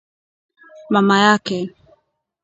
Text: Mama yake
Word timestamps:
Mama 0.89 1.17
yake 1.25 1.57